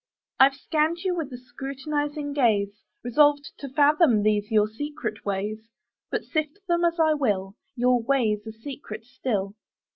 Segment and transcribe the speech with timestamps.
[0.39, 5.69] I've scanned you with a scrutinizing gaze, Resolved to fathom these your secret ways:
[6.09, 9.53] But, sift them as I will, Your ways are secret still.